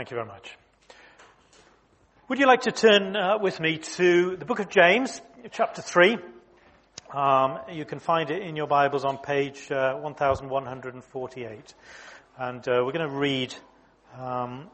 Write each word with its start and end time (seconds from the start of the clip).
Thank 0.00 0.12
you 0.12 0.14
very 0.14 0.28
much. 0.28 0.56
Would 2.28 2.38
you 2.38 2.46
like 2.46 2.62
to 2.62 2.72
turn 2.72 3.14
uh, 3.14 3.36
with 3.36 3.60
me 3.60 3.76
to 3.76 4.34
the 4.34 4.46
book 4.46 4.58
of 4.58 4.70
James, 4.70 5.20
chapter 5.50 5.82
3? 5.82 6.16
Um, 7.12 7.58
you 7.70 7.84
can 7.84 7.98
find 7.98 8.30
it 8.30 8.40
in 8.40 8.56
your 8.56 8.66
Bibles 8.66 9.04
on 9.04 9.18
page 9.18 9.70
uh, 9.70 9.92
1148. 9.92 11.74
And 12.38 12.66
uh, 12.66 12.82
we're 12.82 12.92
going 12.92 13.10
to 13.10 13.14
read 13.14 13.54
um, 14.18 14.70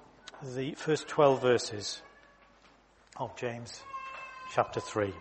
the 0.54 0.74
first 0.74 1.08
12 1.08 1.42
verses 1.42 2.00
of 3.16 3.34
James 3.34 3.82
chapter 4.54 4.78
3. 4.78 5.12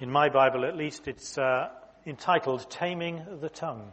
In 0.00 0.10
my 0.10 0.28
Bible, 0.28 0.64
at 0.64 0.76
least, 0.76 1.06
it's 1.06 1.38
uh, 1.38 1.68
entitled 2.04 2.68
Taming 2.68 3.22
the 3.40 3.48
Tongue. 3.48 3.92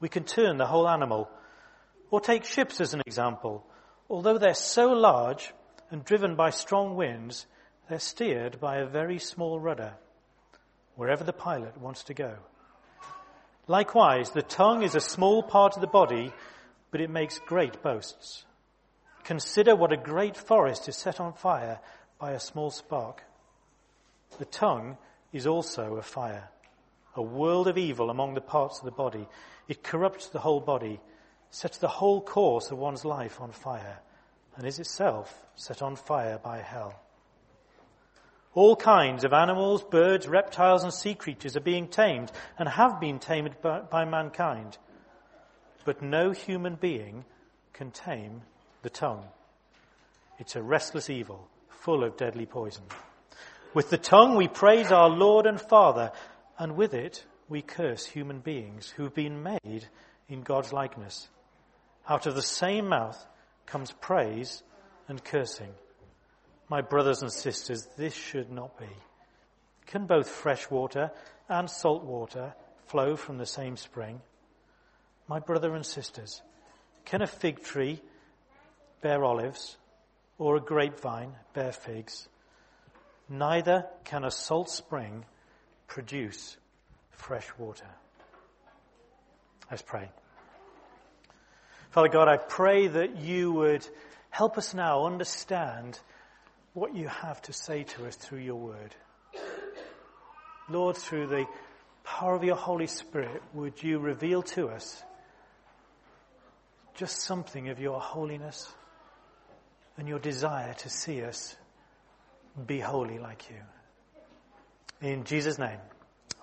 we 0.00 0.08
can 0.08 0.24
turn 0.24 0.56
the 0.56 0.66
whole 0.66 0.88
animal. 0.88 1.30
Or 2.10 2.20
take 2.20 2.44
ships 2.44 2.80
as 2.80 2.94
an 2.94 3.02
example. 3.06 3.64
Although 4.08 4.38
they're 4.38 4.54
so 4.54 4.88
large 4.92 5.52
and 5.90 6.04
driven 6.04 6.34
by 6.34 6.50
strong 6.50 6.96
winds, 6.96 7.46
they're 7.88 8.00
steered 8.00 8.60
by 8.60 8.78
a 8.78 8.86
very 8.86 9.18
small 9.18 9.60
rudder, 9.60 9.94
wherever 10.96 11.22
the 11.22 11.32
pilot 11.32 11.76
wants 11.78 12.04
to 12.04 12.14
go. 12.14 12.34
Likewise, 13.66 14.30
the 14.30 14.42
tongue 14.42 14.82
is 14.82 14.94
a 14.94 15.00
small 15.00 15.42
part 15.42 15.76
of 15.76 15.80
the 15.80 15.86
body, 15.86 16.32
but 16.90 17.00
it 17.00 17.10
makes 17.10 17.38
great 17.38 17.82
boasts. 17.82 18.44
Consider 19.22 19.76
what 19.76 19.92
a 19.92 19.96
great 19.96 20.36
forest 20.36 20.88
is 20.88 20.96
set 20.96 21.20
on 21.20 21.34
fire 21.34 21.78
by 22.18 22.32
a 22.32 22.40
small 22.40 22.70
spark. 22.70 23.22
The 24.38 24.44
tongue 24.44 24.96
is 25.32 25.46
also 25.46 25.96
a 25.96 26.02
fire, 26.02 26.48
a 27.16 27.22
world 27.22 27.68
of 27.68 27.78
evil 27.78 28.10
among 28.10 28.34
the 28.34 28.40
parts 28.40 28.78
of 28.78 28.84
the 28.84 28.90
body. 28.90 29.26
It 29.68 29.82
corrupts 29.82 30.28
the 30.28 30.38
whole 30.38 30.60
body, 30.60 31.00
sets 31.50 31.78
the 31.78 31.88
whole 31.88 32.20
course 32.20 32.70
of 32.70 32.78
one's 32.78 33.04
life 33.04 33.40
on 33.40 33.52
fire, 33.52 33.98
and 34.56 34.66
is 34.66 34.78
itself 34.78 35.46
set 35.54 35.82
on 35.82 35.96
fire 35.96 36.38
by 36.38 36.58
hell. 36.58 37.00
All 38.52 38.74
kinds 38.74 39.22
of 39.22 39.32
animals, 39.32 39.84
birds, 39.84 40.26
reptiles, 40.26 40.82
and 40.82 40.92
sea 40.92 41.14
creatures 41.14 41.56
are 41.56 41.60
being 41.60 41.86
tamed 41.86 42.32
and 42.58 42.68
have 42.68 43.00
been 43.00 43.20
tamed 43.20 43.54
by, 43.62 43.80
by 43.80 44.04
mankind. 44.04 44.76
But 45.84 46.02
no 46.02 46.32
human 46.32 46.74
being 46.74 47.24
can 47.72 47.92
tame 47.92 48.42
the 48.82 48.90
tongue. 48.90 49.24
It's 50.38 50.56
a 50.56 50.62
restless 50.62 51.08
evil, 51.08 51.48
full 51.68 52.02
of 52.02 52.16
deadly 52.16 52.46
poison. 52.46 52.82
With 53.72 53.90
the 53.90 53.98
tongue 53.98 54.34
we 54.34 54.48
praise 54.48 54.90
our 54.90 55.08
Lord 55.08 55.46
and 55.46 55.60
Father, 55.60 56.10
and 56.60 56.76
with 56.76 56.92
it 56.92 57.24
we 57.48 57.62
curse 57.62 58.04
human 58.04 58.38
beings 58.38 58.90
who've 58.90 59.14
been 59.14 59.42
made 59.42 59.88
in 60.28 60.42
God's 60.42 60.72
likeness. 60.72 61.28
Out 62.06 62.26
of 62.26 62.34
the 62.34 62.42
same 62.42 62.86
mouth 62.86 63.18
comes 63.64 63.92
praise 63.92 64.62
and 65.08 65.24
cursing. 65.24 65.72
My 66.68 66.82
brothers 66.82 67.22
and 67.22 67.32
sisters, 67.32 67.88
this 67.96 68.14
should 68.14 68.52
not 68.52 68.78
be. 68.78 68.94
Can 69.86 70.06
both 70.06 70.28
fresh 70.28 70.70
water 70.70 71.10
and 71.48 71.68
salt 71.68 72.04
water 72.04 72.54
flow 72.86 73.16
from 73.16 73.38
the 73.38 73.46
same 73.46 73.76
spring? 73.76 74.20
My 75.28 75.40
brother 75.40 75.74
and 75.74 75.84
sisters, 75.84 76.42
can 77.06 77.22
a 77.22 77.26
fig 77.26 77.62
tree 77.62 78.02
bear 79.00 79.24
olives 79.24 79.78
or 80.38 80.56
a 80.56 80.60
grapevine 80.60 81.32
bear 81.54 81.72
figs? 81.72 82.28
Neither 83.30 83.86
can 84.04 84.24
a 84.24 84.30
salt 84.30 84.68
spring 84.68 85.24
produce 85.90 86.56
fresh 87.10 87.46
water. 87.58 87.84
Let's 89.70 89.82
pray. 89.82 90.08
Father 91.90 92.08
God, 92.08 92.28
I 92.28 92.36
pray 92.38 92.86
that 92.86 93.18
you 93.18 93.52
would 93.52 93.86
help 94.30 94.56
us 94.56 94.72
now 94.72 95.04
understand 95.04 95.98
what 96.72 96.94
you 96.94 97.08
have 97.08 97.42
to 97.42 97.52
say 97.52 97.82
to 97.82 98.06
us 98.06 98.14
through 98.14 98.38
your 98.38 98.54
word. 98.54 98.94
Lord, 100.68 100.96
through 100.96 101.26
the 101.26 101.46
power 102.04 102.36
of 102.36 102.44
your 102.44 102.56
Holy 102.56 102.86
Spirit, 102.86 103.42
would 103.52 103.82
you 103.82 103.98
reveal 103.98 104.42
to 104.42 104.68
us 104.68 105.02
just 106.94 107.22
something 107.22 107.68
of 107.68 107.80
your 107.80 107.98
holiness 107.98 108.72
and 109.98 110.08
your 110.08 110.20
desire 110.20 110.74
to 110.74 110.88
see 110.88 111.22
us 111.22 111.56
be 112.66 112.78
holy 112.78 113.18
like 113.18 113.50
you. 113.50 113.56
In 115.02 115.24
Jesus' 115.24 115.58
name, 115.58 115.78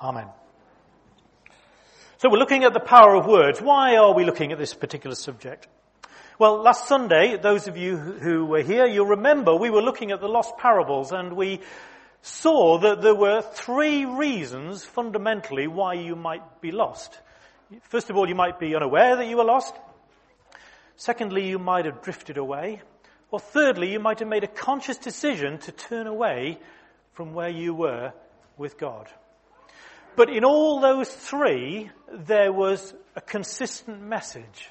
Amen. 0.02 0.28
So 2.18 2.28
we're 2.28 2.40
looking 2.40 2.64
at 2.64 2.74
the 2.74 2.80
power 2.80 3.14
of 3.14 3.28
words. 3.28 3.62
Why 3.62 3.98
are 3.98 4.16
we 4.16 4.26
looking 4.26 4.52
at 4.52 4.58
this 4.58 4.74
particular 4.74 5.16
subject? 5.16 5.68
Well, 6.40 6.64
last 6.64 6.88
Sunday, 6.88 7.38
those 7.38 7.68
of 7.68 7.78
you 7.78 7.98
who 7.98 8.46
were 8.46 8.64
here, 8.64 8.88
you'll 8.88 9.06
remember 9.06 9.56
we 9.56 9.70
were 9.70 9.84
looking 9.84 10.10
at 10.10 10.22
the 10.22 10.28
lost 10.28 10.58
parables 10.58 11.12
and 11.12 11.34
we 11.34 11.60
saw 12.24 12.80
that 12.80 13.04
there 13.04 13.14
were 13.14 13.44
three 13.44 14.06
reasons 14.06 14.84
fundamentally 14.84 15.68
why 15.68 15.94
you 15.94 16.16
might 16.16 16.60
be 16.60 16.72
lost. 16.72 17.16
First 17.84 18.10
of 18.10 18.18
all, 18.18 18.28
you 18.28 18.34
might 18.34 18.60
be 18.60 18.76
unaware 18.76 19.18
that 19.18 19.28
you 19.28 19.38
were 19.38 19.44
lost. 19.44 19.76
Secondly, 20.96 21.48
you 21.48 21.60
might 21.60 21.86
have 21.86 22.02
drifted 22.02 22.38
away. 22.38 22.82
Or 23.30 23.40
thirdly, 23.40 23.92
you 23.92 24.00
might 24.00 24.18
have 24.18 24.28
made 24.28 24.44
a 24.44 24.48
conscious 24.48 24.98
decision 24.98 25.60
to 25.60 25.72
turn 25.72 26.08
away 26.08 26.58
from 27.14 27.36
where 27.36 27.50
you 27.50 27.76
were 27.76 28.14
with 28.58 28.78
God. 28.78 29.08
But 30.16 30.30
in 30.30 30.44
all 30.44 30.80
those 30.80 31.10
three, 31.10 31.92
there 32.12 32.52
was 32.52 32.94
a 33.16 33.22
consistent 33.22 34.02
message. 34.02 34.70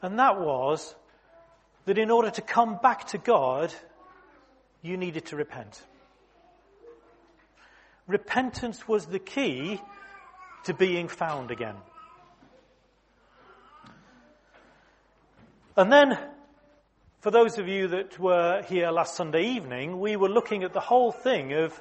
And 0.00 0.18
that 0.18 0.40
was 0.40 0.94
that 1.84 1.98
in 1.98 2.10
order 2.10 2.30
to 2.30 2.42
come 2.42 2.78
back 2.82 3.08
to 3.08 3.18
God, 3.18 3.72
you 4.82 4.96
needed 4.96 5.26
to 5.26 5.36
repent. 5.36 5.82
Repentance 8.06 8.86
was 8.86 9.06
the 9.06 9.18
key 9.18 9.80
to 10.64 10.74
being 10.74 11.08
found 11.08 11.50
again. 11.50 11.76
And 15.76 15.90
then, 15.90 16.18
for 17.20 17.30
those 17.30 17.58
of 17.58 17.66
you 17.66 17.88
that 17.88 18.18
were 18.18 18.62
here 18.62 18.90
last 18.90 19.16
Sunday 19.16 19.54
evening, 19.56 19.98
we 19.98 20.16
were 20.16 20.28
looking 20.28 20.62
at 20.64 20.72
the 20.72 20.80
whole 20.80 21.12
thing 21.12 21.52
of 21.52 21.78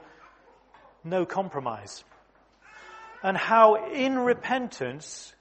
no 1.04 1.26
compromise 1.26 2.04
and 3.24 3.38
how 3.38 3.90
in 3.92 4.20
repentance 4.20 5.34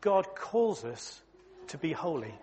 God 0.00 0.34
calls 0.34 0.84
us 0.84 1.20
to 1.68 1.78
be 1.78 1.92
holy, 1.92 2.34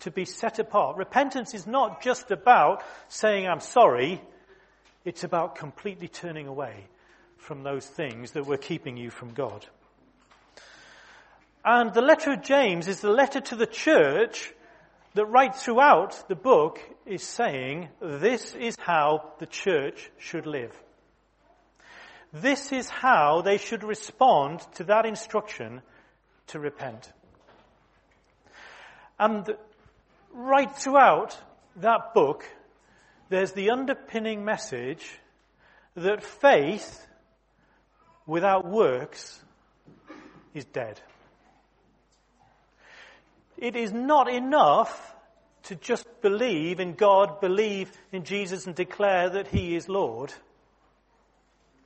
to 0.00 0.10
be 0.10 0.24
set 0.24 0.58
apart. 0.58 0.96
Repentance 0.96 1.54
is 1.54 1.66
not 1.66 2.02
just 2.02 2.30
about 2.30 2.82
saying 3.08 3.46
I'm 3.46 3.60
sorry, 3.60 4.20
it's 5.04 5.24
about 5.24 5.54
completely 5.54 6.08
turning 6.08 6.48
away 6.48 6.86
from 7.38 7.62
those 7.62 7.86
things 7.86 8.32
that 8.32 8.46
were 8.46 8.56
keeping 8.56 8.96
you 8.96 9.10
from 9.10 9.32
God. 9.32 9.64
And 11.64 11.92
the 11.94 12.02
letter 12.02 12.32
of 12.32 12.42
James 12.42 12.88
is 12.88 13.00
the 13.00 13.10
letter 13.10 13.40
to 13.40 13.56
the 13.56 13.66
church 13.66 14.52
that 15.14 15.26
right 15.26 15.54
throughout 15.54 16.28
the 16.28 16.36
book 16.36 16.80
is 17.04 17.22
saying 17.22 17.88
this 18.00 18.54
is 18.54 18.76
how 18.78 19.32
the 19.38 19.46
church 19.46 20.10
should 20.18 20.46
live. 20.46 20.72
This 22.32 22.72
is 22.72 22.88
how 22.88 23.42
they 23.42 23.58
should 23.58 23.82
respond 23.82 24.60
to 24.74 24.84
that 24.84 25.04
instruction 25.04 25.82
to 26.48 26.60
repent. 26.60 27.12
And 29.18 29.56
right 30.32 30.74
throughout 30.74 31.36
that 31.76 32.14
book, 32.14 32.44
there's 33.28 33.52
the 33.52 33.70
underpinning 33.70 34.44
message 34.44 35.18
that 35.94 36.22
faith 36.22 37.06
without 38.26 38.66
works 38.66 39.40
is 40.54 40.64
dead. 40.64 41.00
It 43.56 43.76
is 43.76 43.92
not 43.92 44.32
enough 44.32 45.14
to 45.64 45.74
just 45.74 46.06
believe 46.22 46.80
in 46.80 46.94
God, 46.94 47.40
believe 47.40 47.90
in 48.12 48.24
Jesus 48.24 48.66
and 48.66 48.74
declare 48.74 49.30
that 49.30 49.48
He 49.48 49.76
is 49.76 49.88
Lord. 49.88 50.32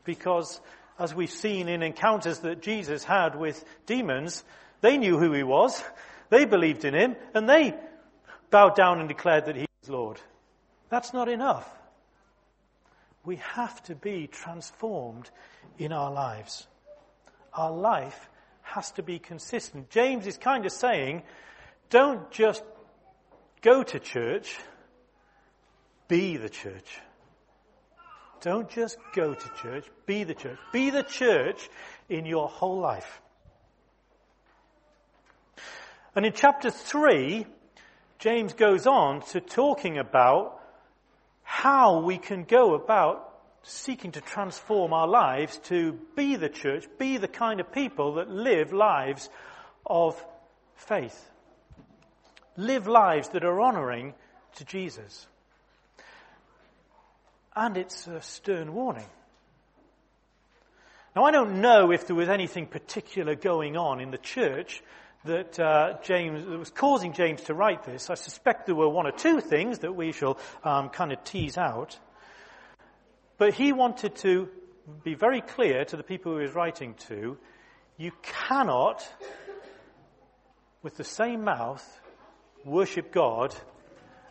Because, 0.04 0.60
as 0.98 1.14
we've 1.14 1.30
seen 1.30 1.68
in 1.68 1.82
encounters 1.82 2.40
that 2.40 2.62
Jesus 2.62 3.04
had 3.04 3.36
with 3.36 3.64
demons, 3.86 4.44
They 4.84 4.98
knew 4.98 5.18
who 5.18 5.32
he 5.32 5.42
was. 5.42 5.82
They 6.28 6.44
believed 6.44 6.84
in 6.84 6.92
him 6.92 7.16
and 7.32 7.48
they 7.48 7.74
bowed 8.50 8.76
down 8.76 9.00
and 9.00 9.08
declared 9.08 9.46
that 9.46 9.56
he 9.56 9.64
was 9.80 9.88
Lord. 9.88 10.20
That's 10.90 11.14
not 11.14 11.26
enough. 11.30 11.66
We 13.24 13.36
have 13.36 13.82
to 13.84 13.94
be 13.94 14.26
transformed 14.26 15.30
in 15.78 15.90
our 15.90 16.12
lives. 16.12 16.66
Our 17.54 17.72
life 17.72 18.28
has 18.60 18.90
to 18.92 19.02
be 19.02 19.18
consistent. 19.18 19.88
James 19.88 20.26
is 20.26 20.36
kind 20.36 20.66
of 20.66 20.72
saying, 20.72 21.22
don't 21.88 22.30
just 22.30 22.62
go 23.62 23.82
to 23.84 23.98
church, 23.98 24.54
be 26.08 26.36
the 26.36 26.50
church. 26.50 27.00
Don't 28.44 28.68
just 28.68 28.98
go 29.14 29.32
to 29.32 29.50
church, 29.62 29.86
be 30.04 30.22
the 30.22 30.34
church. 30.34 30.58
Be 30.70 30.90
the 30.90 31.02
church 31.02 31.70
in 32.10 32.26
your 32.26 32.46
whole 32.46 32.78
life. 32.78 33.22
And 36.14 36.26
in 36.26 36.34
chapter 36.34 36.68
3, 36.68 37.46
James 38.18 38.52
goes 38.52 38.86
on 38.86 39.22
to 39.28 39.40
talking 39.40 39.96
about 39.96 40.60
how 41.42 42.00
we 42.00 42.18
can 42.18 42.44
go 42.44 42.74
about 42.74 43.30
seeking 43.62 44.12
to 44.12 44.20
transform 44.20 44.92
our 44.92 45.08
lives 45.08 45.56
to 45.64 45.98
be 46.14 46.36
the 46.36 46.50
church, 46.50 46.84
be 46.98 47.16
the 47.16 47.26
kind 47.26 47.60
of 47.60 47.72
people 47.72 48.16
that 48.16 48.28
live 48.28 48.74
lives 48.74 49.30
of 49.86 50.22
faith. 50.74 51.30
Live 52.58 52.86
lives 52.88 53.30
that 53.30 53.42
are 53.42 53.62
honoring 53.62 54.12
to 54.56 54.66
Jesus. 54.66 55.26
And 57.56 57.76
it's 57.76 58.06
a 58.06 58.20
stern 58.20 58.74
warning. 58.74 59.06
Now, 61.14 61.24
I 61.24 61.30
don't 61.30 61.60
know 61.60 61.92
if 61.92 62.08
there 62.08 62.16
was 62.16 62.28
anything 62.28 62.66
particular 62.66 63.36
going 63.36 63.76
on 63.76 64.00
in 64.00 64.10
the 64.10 64.18
church 64.18 64.82
that 65.24 65.58
uh, 65.58 65.94
James 66.02 66.44
that 66.44 66.58
was 66.58 66.70
causing 66.70 67.12
James 67.12 67.42
to 67.42 67.54
write 67.54 67.84
this. 67.84 68.10
I 68.10 68.14
suspect 68.14 68.66
there 68.66 68.74
were 68.74 68.88
one 68.88 69.06
or 69.06 69.12
two 69.12 69.40
things 69.40 69.78
that 69.80 69.94
we 69.94 70.12
shall 70.12 70.38
um, 70.64 70.88
kind 70.88 71.12
of 71.12 71.22
tease 71.22 71.56
out. 71.56 71.98
But 73.38 73.54
he 73.54 73.72
wanted 73.72 74.16
to 74.16 74.48
be 75.02 75.14
very 75.14 75.40
clear 75.40 75.84
to 75.84 75.96
the 75.96 76.02
people 76.02 76.36
he 76.36 76.42
was 76.42 76.54
writing 76.54 76.94
to: 77.08 77.38
you 77.96 78.10
cannot, 78.22 79.08
with 80.82 80.96
the 80.96 81.04
same 81.04 81.44
mouth, 81.44 82.00
worship 82.64 83.12
God 83.12 83.54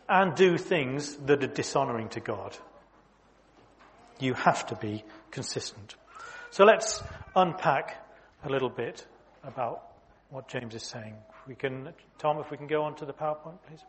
and 0.08 0.34
do 0.34 0.58
things 0.58 1.16
that 1.16 1.42
are 1.42 1.48
dishonoring 1.48 2.10
to 2.10 2.20
God. 2.20 2.56
You 4.20 4.34
have 4.34 4.66
to 4.66 4.76
be 4.76 5.04
consistent. 5.30 5.94
So 6.50 6.64
let's 6.64 7.02
unpack 7.34 8.06
a 8.44 8.48
little 8.48 8.70
bit 8.70 9.04
about 9.42 9.82
what 10.30 10.48
James 10.48 10.74
is 10.74 10.82
saying. 10.82 11.14
We 11.46 11.54
can, 11.54 11.90
Tom, 12.18 12.38
if 12.38 12.50
we 12.50 12.56
can 12.56 12.66
go 12.66 12.84
on 12.84 12.94
to 12.96 13.04
the 13.04 13.12
PowerPoint, 13.12 13.58
please. 13.66 13.80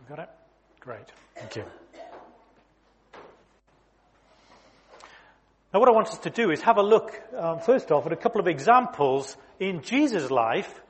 We 0.00 0.08
got 0.08 0.22
it? 0.22 0.30
Great. 0.80 1.12
Thank 1.34 1.56
you. 1.56 1.64
Now, 5.72 5.80
what 5.80 5.88
I 5.88 5.92
want 5.92 6.08
us 6.08 6.18
to 6.18 6.30
do 6.30 6.50
is 6.50 6.62
have 6.62 6.78
a 6.78 6.82
look, 6.82 7.20
um, 7.36 7.58
first 7.58 7.92
off, 7.92 8.06
at 8.06 8.12
a 8.12 8.16
couple 8.16 8.40
of 8.40 8.46
examples 8.46 9.36
in 9.60 9.82
Jesus' 9.82 10.30
life 10.30 10.80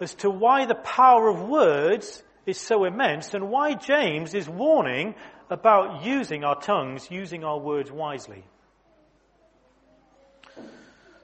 as 0.00 0.14
to 0.16 0.30
why 0.30 0.66
the 0.66 0.74
power 0.74 1.28
of 1.28 1.48
words 1.48 2.22
is 2.44 2.58
so 2.58 2.84
immense 2.84 3.34
and 3.34 3.48
why 3.48 3.74
James 3.74 4.34
is 4.34 4.48
warning 4.48 5.14
about 5.50 6.04
using 6.04 6.44
our 6.44 6.60
tongues, 6.60 7.10
using 7.10 7.44
our 7.44 7.58
words 7.58 7.90
wisely. 7.90 8.44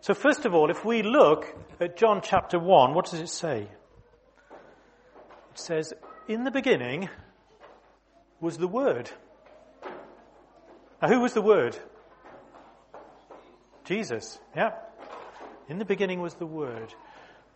So 0.00 0.14
first 0.14 0.44
of 0.46 0.54
all, 0.54 0.70
if 0.70 0.84
we 0.84 1.02
look 1.02 1.46
at 1.80 1.96
John 1.96 2.22
chapter 2.22 2.58
1, 2.58 2.94
what 2.94 3.10
does 3.10 3.20
it 3.20 3.28
say? 3.28 3.68
It 5.50 5.58
says, 5.58 5.92
in 6.26 6.44
the 6.44 6.50
beginning 6.50 7.08
was 8.40 8.58
the 8.58 8.66
Word. 8.66 9.10
Now 11.00 11.08
who 11.08 11.20
was 11.20 11.34
the 11.34 11.42
Word? 11.42 11.76
Jesus. 13.84 14.40
Yeah. 14.56 14.72
In 15.68 15.78
the 15.78 15.84
beginning 15.84 16.20
was 16.20 16.34
the 16.34 16.46
Word. 16.46 16.92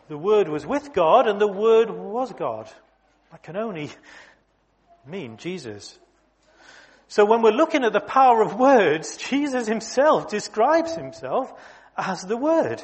The 0.09 0.19
Word 0.19 0.49
was 0.49 0.67
with 0.67 0.93
God 0.93 1.27
and 1.27 1.41
the 1.41 1.49
Word 1.49 1.91
was 1.91 2.33
God. 2.33 2.71
That 3.33 3.43
can 3.43 3.57
only 3.57 3.91
mean 5.07 5.37
Jesus. 5.37 5.99
So 7.09 7.25
when 7.25 7.43
we're 7.43 7.51
looking 7.51 7.85
at 7.85 7.93
the 7.93 8.01
power 8.01 8.43
of 8.43 8.55
words, 8.55 9.17
Jesus 9.17 9.67
himself 9.67 10.29
describes 10.29 10.95
himself 10.95 11.53
as 11.97 12.23
the 12.23 12.37
Word. 12.37 12.83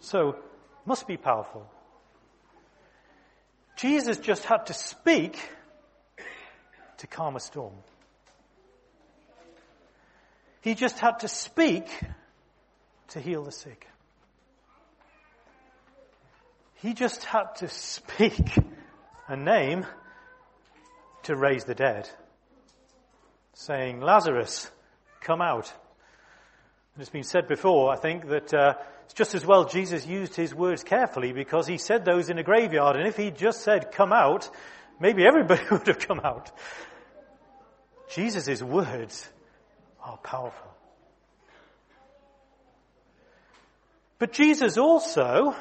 So, 0.00 0.36
must 0.84 1.08
be 1.08 1.16
powerful. 1.16 1.66
Jesus 3.76 4.18
just 4.18 4.44
had 4.44 4.66
to 4.66 4.74
speak 4.74 5.38
to 6.98 7.06
calm 7.06 7.36
a 7.36 7.40
storm. 7.40 7.74
He 10.60 10.74
just 10.74 10.98
had 10.98 11.20
to 11.20 11.28
speak 11.28 11.88
to 13.08 13.20
heal 13.20 13.44
the 13.44 13.52
sick. 13.52 13.86
He 16.76 16.92
just 16.92 17.24
had 17.24 17.54
to 17.56 17.68
speak 17.68 18.58
a 19.28 19.36
name 19.36 19.86
to 21.22 21.34
raise 21.34 21.64
the 21.64 21.74
dead, 21.74 22.08
saying, 23.54 24.00
Lazarus, 24.00 24.70
come 25.20 25.40
out. 25.40 25.72
And 26.94 27.02
it's 27.02 27.10
been 27.10 27.24
said 27.24 27.48
before, 27.48 27.92
I 27.92 27.96
think, 27.96 28.28
that 28.28 28.52
uh, 28.52 28.74
it's 29.04 29.14
just 29.14 29.34
as 29.34 29.44
well 29.44 29.64
Jesus 29.64 30.06
used 30.06 30.36
his 30.36 30.54
words 30.54 30.84
carefully 30.84 31.32
because 31.32 31.66
he 31.66 31.78
said 31.78 32.04
those 32.04 32.28
in 32.28 32.38
a 32.38 32.42
graveyard, 32.42 32.96
and 32.96 33.08
if 33.08 33.16
he 33.16 33.30
just 33.30 33.62
said, 33.62 33.90
come 33.92 34.12
out, 34.12 34.48
maybe 35.00 35.26
everybody 35.26 35.62
would 35.70 35.86
have 35.86 35.98
come 35.98 36.20
out. 36.20 36.50
Jesus' 38.10 38.62
words 38.62 39.26
are 40.02 40.18
powerful. 40.18 40.70
But 44.18 44.32
Jesus 44.32 44.78
also 44.78 45.54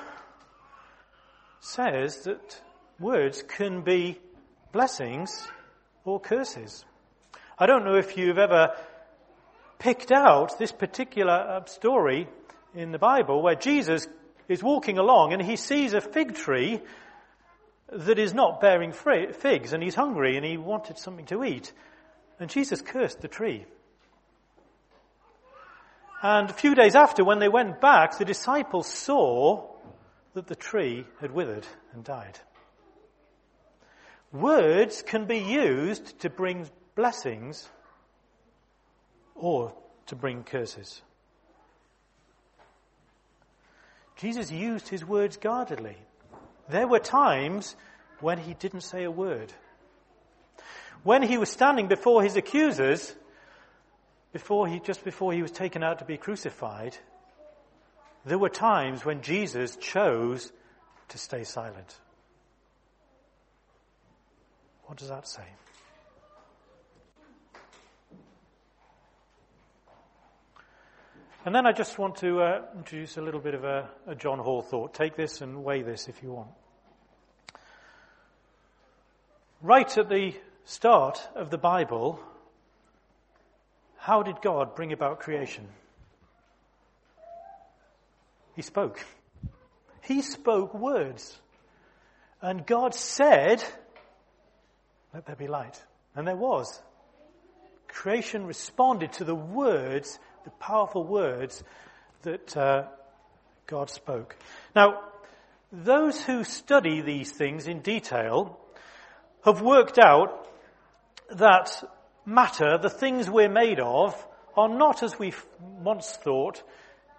says 1.65 2.25
that 2.25 2.61
words 2.99 3.41
can 3.41 3.81
be 3.81 4.19
blessings 4.71 5.47
or 6.03 6.19
curses. 6.19 6.85
I 7.57 7.65
don't 7.65 7.85
know 7.85 7.95
if 7.95 8.17
you've 8.17 8.37
ever 8.37 8.75
picked 9.79 10.11
out 10.11 10.59
this 10.59 10.71
particular 10.71 11.33
uh, 11.33 11.65
story 11.65 12.27
in 12.75 12.91
the 12.91 12.99
Bible 12.99 13.41
where 13.41 13.55
Jesus 13.55 14.07
is 14.47 14.61
walking 14.61 14.99
along 14.99 15.33
and 15.33 15.41
he 15.41 15.55
sees 15.55 15.93
a 15.93 16.01
fig 16.01 16.35
tree 16.35 16.81
that 17.91 18.19
is 18.19 18.33
not 18.33 18.61
bearing 18.61 18.91
figs 18.91 19.73
and 19.73 19.81
he's 19.81 19.95
hungry 19.95 20.37
and 20.37 20.45
he 20.45 20.57
wanted 20.57 20.99
something 20.99 21.25
to 21.25 21.43
eat. 21.43 21.73
And 22.39 22.49
Jesus 22.49 22.81
cursed 22.81 23.21
the 23.21 23.27
tree. 23.27 23.65
And 26.21 26.49
a 26.49 26.53
few 26.53 26.75
days 26.75 26.95
after, 26.95 27.23
when 27.23 27.39
they 27.39 27.49
went 27.49 27.81
back, 27.81 28.17
the 28.17 28.25
disciples 28.25 28.87
saw 28.87 29.74
that 30.35 30.47
the 30.47 30.55
tree 30.55 31.05
had 31.21 31.31
withered 31.31 31.65
and 31.93 32.03
died. 32.03 32.37
Words 34.31 35.01
can 35.01 35.25
be 35.25 35.39
used 35.39 36.19
to 36.19 36.29
bring 36.29 36.69
blessings 36.93 37.69
or 39.33 39.73
to 40.07 40.15
bring 40.15 40.43
curses. 40.43 41.01
Jesus 44.17 44.51
used 44.51 44.89
his 44.89 45.05
words 45.05 45.37
guardedly. 45.37 45.97
There 46.69 46.87
were 46.87 46.99
times 46.99 47.75
when 48.19 48.37
he 48.37 48.53
didn't 48.53 48.81
say 48.81 49.05
a 49.05 49.11
word. 49.11 49.53
When 51.03 51.21
he 51.21 51.37
was 51.37 51.49
standing 51.49 51.87
before 51.87 52.23
his 52.23 52.35
accusers, 52.35 53.13
before 54.33 54.67
he, 54.67 54.79
just 54.79 55.05
before 55.05 55.31
he 55.31 55.41
was 55.41 55.51
taken 55.51 55.81
out 55.81 55.99
to 55.99 56.05
be 56.05 56.17
crucified, 56.17 56.97
there 58.25 58.37
were 58.37 58.49
times 58.49 59.05
when 59.05 59.21
Jesus 59.21 59.75
chose 59.75 60.51
to 61.09 61.17
stay 61.17 61.43
silent. 61.43 61.99
What 64.85 64.97
does 64.97 65.09
that 65.09 65.27
say? 65.27 65.43
And 71.45 71.53
then 71.53 71.67
I 71.67 71.73
just 71.73 71.99
want 71.99 72.15
to 72.17 72.41
uh, 72.41 72.61
introduce 72.75 73.17
a 73.17 73.21
little 73.21 73.39
bit 73.39 73.53
of 73.53 73.63
a, 73.63 73.87
a 74.07 74.15
John 74.15 74.39
Hall 74.39 74.63
thought. 74.63 74.95
Take 74.95 75.15
this 75.15 75.41
and 75.41 75.63
weigh 75.63 75.83
this 75.83 76.07
if 76.07 76.23
you 76.23 76.31
want. 76.31 76.49
Right 79.61 79.95
at 79.97 80.09
the 80.09 80.33
start 80.63 81.21
of 81.35 81.51
the 81.51 81.59
Bible, 81.59 82.19
how 83.97 84.23
did 84.23 84.41
God 84.41 84.75
bring 84.75 84.91
about 84.91 85.19
creation? 85.19 85.67
He 88.55 88.61
spoke. 88.61 89.03
He 90.01 90.21
spoke 90.21 90.73
words. 90.73 91.39
And 92.41 92.65
God 92.65 92.93
said, 92.93 93.63
let 95.13 95.25
there 95.25 95.35
be 95.35 95.47
light. 95.47 95.81
And 96.15 96.27
there 96.27 96.35
was. 96.35 96.81
creation 97.87 98.45
responded 98.45 99.13
to 99.13 99.23
the 99.23 99.35
words, 99.35 100.19
the 100.43 100.49
powerful 100.51 101.03
words 101.03 101.63
that 102.23 102.55
uh, 102.55 102.83
God 103.67 103.89
spoke. 103.89 104.35
Now, 104.75 105.01
those 105.71 106.21
who 106.21 106.43
study 106.43 107.01
these 107.01 107.31
things 107.31 107.67
in 107.67 107.79
detail 107.79 108.59
have 109.43 109.61
worked 109.61 109.97
out 109.97 110.47
that 111.31 111.83
matter, 112.25 112.77
the 112.77 112.89
things 112.89 113.29
we're 113.29 113.49
made 113.49 113.79
of, 113.79 114.27
are 114.55 114.69
not 114.69 115.03
as 115.03 115.17
we 115.17 115.33
once 115.59 116.17
thought, 116.23 116.63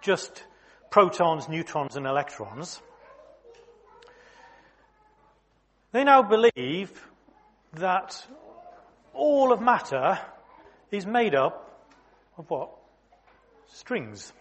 just 0.01 0.43
protons, 0.89 1.49
neutrons 1.49 1.95
and 1.95 2.05
electrons. 2.05 2.81
They 5.91 6.03
now 6.03 6.21
believe 6.21 7.07
that 7.73 8.25
all 9.13 9.51
of 9.51 9.61
matter 9.61 10.19
is 10.91 11.05
made 11.05 11.35
up 11.35 11.87
of 12.37 12.49
what? 12.49 12.69
Strings. 13.67 14.31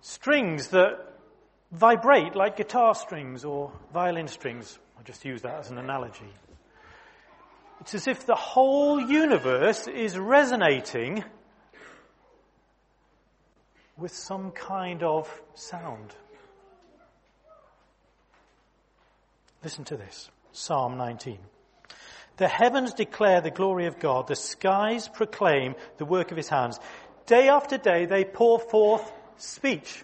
Strings 0.00 0.68
that 0.68 0.98
vibrate 1.72 2.34
like 2.34 2.56
guitar 2.56 2.94
strings 2.94 3.44
or 3.44 3.72
violin 3.92 4.28
strings. 4.28 4.78
I'll 4.96 5.04
just 5.04 5.24
use 5.24 5.42
that 5.42 5.60
as 5.60 5.70
an 5.70 5.78
analogy. 5.78 6.32
It's 7.80 7.94
as 7.94 8.06
if 8.06 8.26
the 8.26 8.34
whole 8.34 9.00
universe 9.00 9.88
is 9.88 10.18
resonating 10.18 11.24
with 14.00 14.14
some 14.14 14.50
kind 14.52 15.02
of 15.02 15.28
sound. 15.54 16.14
Listen 19.62 19.84
to 19.84 19.96
this. 19.96 20.30
Psalm 20.52 20.96
19. 20.96 21.38
The 22.38 22.48
heavens 22.48 22.94
declare 22.94 23.42
the 23.42 23.50
glory 23.50 23.86
of 23.86 23.98
God. 23.98 24.26
The 24.26 24.36
skies 24.36 25.08
proclaim 25.08 25.74
the 25.98 26.06
work 26.06 26.30
of 26.30 26.38
his 26.38 26.48
hands. 26.48 26.80
Day 27.26 27.48
after 27.48 27.76
day 27.76 28.06
they 28.06 28.24
pour 28.24 28.58
forth 28.58 29.12
speech. 29.36 30.02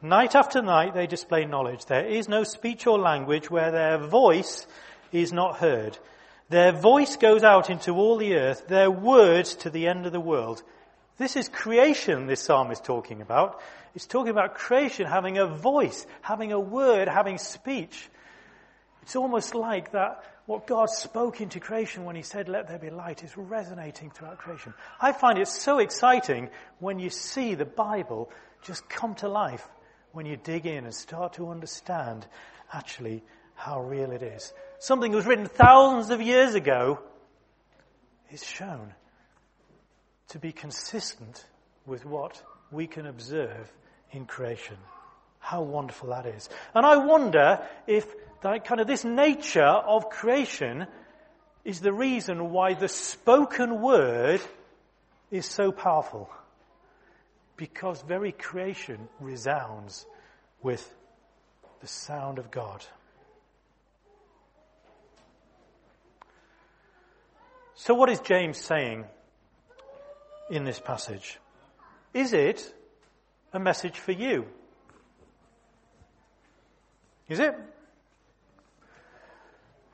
Night 0.00 0.34
after 0.34 0.62
night 0.62 0.94
they 0.94 1.06
display 1.06 1.44
knowledge. 1.44 1.84
There 1.84 2.06
is 2.06 2.28
no 2.28 2.44
speech 2.44 2.86
or 2.86 2.98
language 2.98 3.50
where 3.50 3.70
their 3.70 3.98
voice 3.98 4.66
is 5.12 5.32
not 5.32 5.58
heard. 5.58 5.98
Their 6.48 6.72
voice 6.72 7.16
goes 7.16 7.44
out 7.44 7.68
into 7.68 7.92
all 7.92 8.16
the 8.16 8.36
earth, 8.36 8.68
their 8.68 8.90
words 8.90 9.54
to 9.56 9.70
the 9.70 9.86
end 9.86 10.06
of 10.06 10.12
the 10.12 10.20
world. 10.20 10.62
This 11.18 11.36
is 11.36 11.48
creation 11.48 12.26
this 12.26 12.40
psalm 12.40 12.70
is 12.70 12.80
talking 12.80 13.20
about. 13.20 13.60
It's 13.94 14.06
talking 14.06 14.30
about 14.30 14.54
creation 14.54 15.06
having 15.06 15.36
a 15.38 15.46
voice, 15.46 16.06
having 16.22 16.52
a 16.52 16.60
word, 16.60 17.08
having 17.08 17.38
speech. 17.38 18.08
It's 19.02 19.16
almost 19.16 19.54
like 19.54 19.92
that 19.92 20.22
what 20.46 20.66
God 20.66 20.88
spoke 20.88 21.40
into 21.40 21.60
creation 21.60 22.04
when 22.04 22.16
he 22.16 22.22
said, 22.22 22.48
let 22.48 22.68
there 22.68 22.78
be 22.78 22.88
light, 22.88 23.22
is 23.24 23.36
resonating 23.36 24.10
throughout 24.10 24.38
creation. 24.38 24.72
I 25.00 25.12
find 25.12 25.38
it 25.38 25.48
so 25.48 25.78
exciting 25.78 26.50
when 26.78 26.98
you 26.98 27.10
see 27.10 27.54
the 27.54 27.66
Bible 27.66 28.30
just 28.62 28.88
come 28.88 29.14
to 29.16 29.28
life, 29.28 29.68
when 30.12 30.24
you 30.24 30.36
dig 30.36 30.66
in 30.66 30.84
and 30.84 30.94
start 30.94 31.34
to 31.34 31.50
understand 31.50 32.26
actually 32.72 33.22
how 33.54 33.82
real 33.82 34.12
it 34.12 34.22
is. 34.22 34.52
Something 34.78 35.10
that 35.10 35.16
was 35.16 35.26
written 35.26 35.46
thousands 35.46 36.10
of 36.10 36.22
years 36.22 36.54
ago 36.54 37.00
is 38.30 38.44
shown 38.44 38.94
to 40.28 40.38
be 40.38 40.52
consistent 40.52 41.44
with 41.86 42.04
what 42.04 42.42
we 42.70 42.86
can 42.86 43.06
observe 43.06 43.72
in 44.12 44.26
creation. 44.26 44.76
How 45.38 45.62
wonderful 45.62 46.10
that 46.10 46.26
is. 46.26 46.48
And 46.74 46.84
I 46.84 46.96
wonder 46.96 47.60
if 47.86 48.06
that 48.42 48.64
kind 48.64 48.80
of 48.80 48.86
this 48.86 49.04
nature 49.04 49.62
of 49.62 50.10
creation 50.10 50.86
is 51.64 51.80
the 51.80 51.92
reason 51.92 52.50
why 52.50 52.74
the 52.74 52.88
spoken 52.88 53.80
word 53.80 54.40
is 55.30 55.46
so 55.46 55.72
powerful. 55.72 56.30
Because 57.56 58.02
very 58.02 58.32
creation 58.32 59.08
resounds 59.20 60.06
with 60.62 60.88
the 61.80 61.86
sound 61.86 62.38
of 62.38 62.50
God. 62.50 62.84
So 67.74 67.94
what 67.94 68.10
is 68.10 68.20
James 68.20 68.58
saying 68.58 69.04
in 70.50 70.64
this 70.64 70.80
passage? 70.80 71.38
Is 72.14 72.32
it 72.32 72.74
a 73.52 73.58
message 73.58 73.98
for 73.98 74.12
you? 74.12 74.46
Is 77.28 77.38
it? 77.38 77.54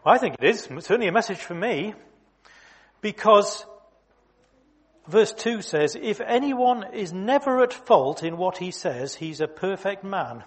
I 0.06 0.18
think 0.18 0.36
it 0.38 0.44
is. 0.44 0.68
It's 0.70 0.86
certainly 0.86 1.08
a 1.08 1.12
message 1.12 1.38
for 1.38 1.54
me. 1.54 1.94
Because 3.00 3.66
verse 5.08 5.32
2 5.32 5.62
says, 5.62 5.96
if 6.00 6.20
anyone 6.20 6.94
is 6.94 7.12
never 7.12 7.62
at 7.62 7.72
fault 7.72 8.22
in 8.22 8.36
what 8.36 8.58
he 8.58 8.70
says, 8.70 9.14
he's 9.14 9.40
a 9.40 9.48
perfect 9.48 10.04
man. 10.04 10.44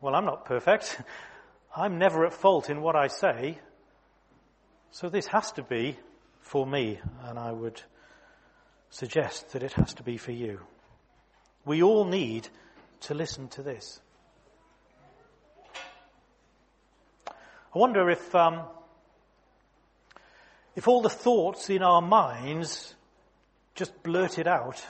Well, 0.00 0.14
I'm 0.14 0.24
not 0.24 0.46
perfect. 0.46 1.00
I'm 1.76 1.98
never 1.98 2.26
at 2.26 2.32
fault 2.32 2.70
in 2.70 2.80
what 2.80 2.96
I 2.96 3.08
say. 3.08 3.58
So 4.90 5.08
this 5.08 5.26
has 5.28 5.52
to 5.52 5.62
be 5.62 5.96
for 6.40 6.66
me, 6.66 6.98
and 7.22 7.38
I 7.38 7.52
would 7.52 7.80
suggest 8.90 9.52
that 9.52 9.62
it 9.62 9.72
has 9.72 9.94
to 9.94 10.02
be 10.02 10.16
for 10.16 10.32
you. 10.32 10.60
We 11.64 11.82
all 11.82 12.04
need 12.04 12.48
to 13.02 13.14
listen 13.14 13.48
to 13.48 13.62
this. 13.62 14.00
I 17.72 17.78
wonder 17.78 18.10
if, 18.10 18.34
um, 18.34 18.62
if 20.74 20.88
all 20.88 21.02
the 21.02 21.08
thoughts 21.08 21.70
in 21.70 21.82
our 21.82 22.02
minds 22.02 22.94
just 23.76 24.02
blurted 24.02 24.48
out 24.48 24.84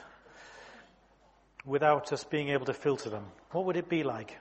without 1.67 2.13
us 2.13 2.25
being 2.25 2.49
able 2.49 2.67
to 2.67 2.73
filter 2.73 3.11
them, 3.11 3.27
what 3.51 3.67
would 3.67 3.77
it 3.77 3.89
be 3.89 4.03
like? 4.03 4.39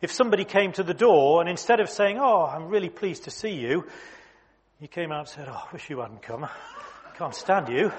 If 0.00 0.12
somebody 0.12 0.44
came 0.44 0.72
to 0.72 0.82
the 0.82 0.94
door 0.94 1.40
and 1.40 1.48
instead 1.48 1.80
of 1.80 1.88
saying, 1.88 2.18
Oh, 2.20 2.44
I'm 2.44 2.68
really 2.68 2.88
pleased 2.88 3.24
to 3.24 3.30
see 3.30 3.52
you, 3.52 3.86
he 4.80 4.88
came 4.88 5.12
out 5.12 5.20
and 5.20 5.28
said, 5.28 5.48
Oh, 5.48 5.64
I 5.68 5.72
wish 5.72 5.90
you 5.90 6.00
hadn't 6.00 6.22
come. 6.22 6.44
I 6.44 7.16
can't 7.16 7.34
stand 7.34 7.68
you. 7.68 7.92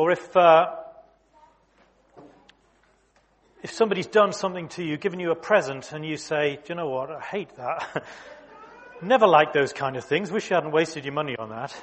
Or 0.00 0.10
if, 0.12 0.34
uh, 0.34 0.76
if 3.62 3.70
somebody's 3.70 4.06
done 4.06 4.32
something 4.32 4.68
to 4.68 4.82
you, 4.82 4.96
given 4.96 5.20
you 5.20 5.30
a 5.30 5.34
present, 5.34 5.92
and 5.92 6.06
you 6.06 6.16
say, 6.16 6.56
do 6.56 6.62
you 6.70 6.74
know 6.74 6.88
what, 6.88 7.10
I 7.10 7.20
hate 7.20 7.54
that. 7.56 8.02
Never 9.02 9.26
liked 9.26 9.52
those 9.52 9.74
kind 9.74 9.96
of 9.96 10.04
things. 10.06 10.32
Wish 10.32 10.48
you 10.48 10.54
hadn't 10.54 10.70
wasted 10.70 11.04
your 11.04 11.12
money 11.12 11.36
on 11.36 11.50
that. 11.50 11.76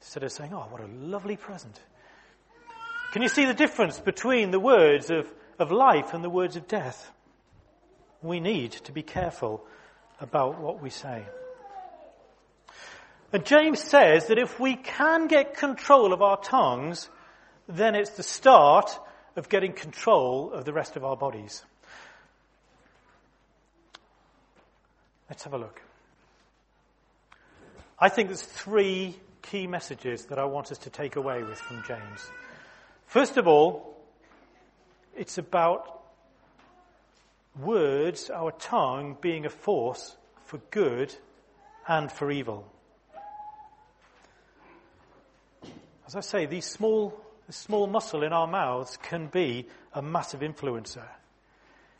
Instead 0.00 0.22
of 0.22 0.30
saying, 0.30 0.54
oh, 0.54 0.68
what 0.70 0.80
a 0.80 0.86
lovely 0.86 1.36
present. 1.36 1.80
Can 3.12 3.22
you 3.22 3.28
see 3.28 3.44
the 3.44 3.54
difference 3.54 3.98
between 3.98 4.52
the 4.52 4.60
words 4.60 5.10
of, 5.10 5.26
of 5.58 5.72
life 5.72 6.14
and 6.14 6.22
the 6.22 6.30
words 6.30 6.54
of 6.54 6.68
death? 6.68 7.10
we 8.22 8.38
need 8.38 8.70
to 8.70 8.92
be 8.92 9.02
careful 9.02 9.66
about 10.20 10.60
what 10.60 10.80
we 10.80 10.90
say. 10.90 11.24
And 13.32 13.44
James 13.44 13.80
says 13.80 14.26
that 14.26 14.38
if 14.38 14.58
we 14.58 14.74
can 14.76 15.28
get 15.28 15.56
control 15.56 16.12
of 16.12 16.20
our 16.20 16.36
tongues, 16.36 17.08
then 17.68 17.94
it's 17.94 18.10
the 18.10 18.24
start 18.24 18.98
of 19.36 19.48
getting 19.48 19.72
control 19.72 20.52
of 20.52 20.64
the 20.64 20.72
rest 20.72 20.96
of 20.96 21.04
our 21.04 21.16
bodies. 21.16 21.62
Let's 25.28 25.44
have 25.44 25.54
a 25.54 25.58
look. 25.58 25.80
I 27.98 28.08
think 28.08 28.30
there's 28.30 28.42
three 28.42 29.14
key 29.42 29.68
messages 29.68 30.24
that 30.26 30.38
I 30.38 30.44
want 30.44 30.72
us 30.72 30.78
to 30.78 30.90
take 30.90 31.14
away 31.14 31.42
with 31.44 31.58
from 31.58 31.84
James. 31.86 32.30
First 33.06 33.36
of 33.36 33.46
all, 33.46 33.96
it's 35.16 35.38
about 35.38 36.02
words, 37.60 38.30
our 38.30 38.52
tongue, 38.52 39.16
being 39.20 39.46
a 39.46 39.50
force 39.50 40.16
for 40.46 40.58
good 40.70 41.14
and 41.86 42.10
for 42.10 42.30
evil. 42.30 42.66
As 46.10 46.16
I 46.16 46.20
say, 46.22 46.46
these 46.46 46.66
small, 46.66 47.16
small 47.50 47.86
muscle 47.86 48.24
in 48.24 48.32
our 48.32 48.48
mouths 48.48 48.98
can 49.00 49.28
be 49.28 49.68
a 49.92 50.02
massive 50.02 50.40
influencer. 50.40 51.04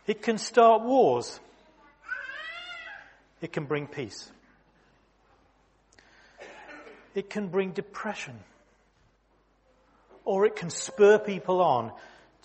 It 0.05 0.21
can 0.21 0.37
start 0.37 0.83
wars. 0.83 1.39
It 3.41 3.53
can 3.53 3.67
bring 3.67 3.87
peace. 3.87 4.33
It 7.15 7.31
can 7.31 7.51
bring 7.51 7.71
depression. 7.71 8.41
Or 10.25 10.45
it 10.45 10.57
can 10.57 10.71
spur 10.71 11.21
people 11.21 11.61
on 11.61 11.93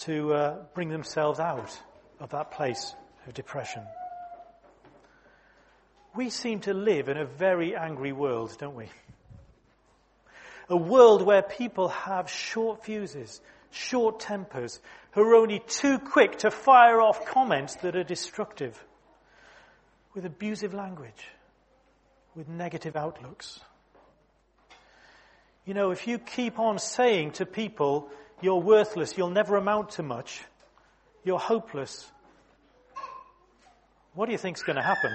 to 0.01 0.35
uh, 0.35 0.57
bring 0.75 0.89
themselves 0.89 1.39
out 1.39 1.75
of 2.19 2.29
that 2.29 2.51
place 2.51 2.93
of 3.25 3.33
depression. 3.33 3.81
We 6.15 6.29
seem 6.29 6.59
to 6.59 6.75
live 6.75 7.09
in 7.09 7.17
a 7.17 7.25
very 7.25 7.75
angry 7.75 8.11
world, 8.11 8.55
don't 8.59 8.75
we? 8.75 8.89
A 10.69 10.75
world 10.75 11.21
where 11.21 11.41
people 11.41 11.89
have 11.89 12.29
short 12.29 12.83
fuses, 12.83 13.41
short 13.71 14.19
tempers, 14.19 14.79
who 15.11 15.21
are 15.21 15.35
only 15.35 15.59
too 15.59 15.99
quick 15.99 16.39
to 16.39 16.51
fire 16.51 17.01
off 17.01 17.25
comments 17.25 17.75
that 17.77 17.95
are 17.95 18.03
destructive, 18.03 18.83
with 20.13 20.25
abusive 20.25 20.73
language, 20.73 21.27
with 22.35 22.49
negative 22.49 22.95
outlooks. 22.95 23.59
You 25.65 25.73
know, 25.73 25.91
if 25.91 26.07
you 26.07 26.19
keep 26.19 26.59
on 26.59 26.79
saying 26.79 27.31
to 27.33 27.45
people, 27.45 28.09
you're 28.41 28.61
worthless, 28.61 29.17
you'll 29.17 29.29
never 29.29 29.55
amount 29.55 29.91
to 29.91 30.03
much, 30.03 30.41
you're 31.23 31.39
hopeless, 31.39 32.11
what 34.15 34.27
do 34.27 34.31
you 34.31 34.37
think's 34.37 34.63
going 34.63 34.77
to 34.77 34.81
happen? 34.81 35.11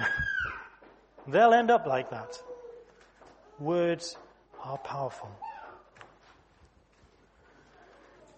They'll 1.27 1.53
end 1.53 1.71
up 1.71 1.87
like 1.87 2.11
that. 2.11 2.39
Words 3.59 4.15
are 4.63 4.77
powerful. 4.77 5.29